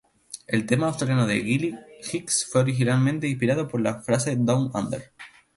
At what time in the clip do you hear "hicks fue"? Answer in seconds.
2.11-2.61